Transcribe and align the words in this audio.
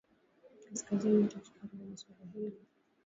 kaskazini 0.67 1.19
ita 1.21 1.27
itachukuliaje 1.37 1.95
swala 2.01 2.25
hili 2.33 2.59